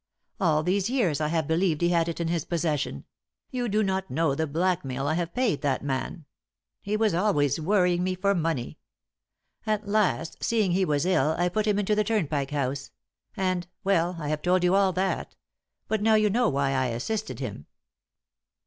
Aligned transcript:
All 0.39 0.63
these 0.63 0.89
years 0.89 1.21
I 1.21 1.27
have 1.27 1.45
believed 1.47 1.79
he 1.81 1.89
had 1.89 2.09
it 2.09 2.19
in 2.19 2.27
his 2.27 2.43
possession; 2.43 3.05
you 3.51 3.69
do 3.69 3.83
not 3.83 4.09
know 4.09 4.33
the 4.33 4.47
blackmail 4.47 5.05
I 5.05 5.13
have 5.13 5.35
paid 5.35 5.61
that 5.61 5.83
man! 5.83 6.25
He 6.81 6.97
was 6.97 7.13
always 7.13 7.59
worrying 7.61 8.03
me 8.03 8.15
for 8.15 8.33
money. 8.33 8.79
At 9.67 9.87
last, 9.87 10.43
seeing 10.43 10.71
he 10.71 10.85
was 10.85 11.05
ill, 11.05 11.35
I 11.37 11.49
put 11.49 11.67
him 11.67 11.77
into 11.77 11.93
the 11.93 12.03
Turnpike 12.03 12.49
House, 12.49 12.89
and 13.37 13.67
well, 13.83 14.17
I 14.19 14.29
have 14.29 14.41
told 14.41 14.63
you 14.63 14.73
all 14.73 14.91
that. 14.93 15.35
But 15.87 16.01
now 16.01 16.15
you 16.15 16.31
know 16.31 16.49
why 16.49 16.71
I 16.71 16.87
assisted 16.87 17.39
him." 17.39 17.67